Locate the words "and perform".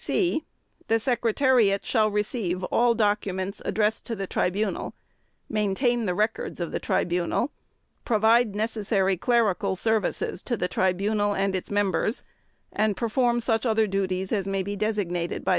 12.71-13.41